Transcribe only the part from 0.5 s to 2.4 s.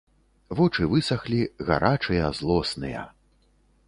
Вочы высахлі, гарачыя,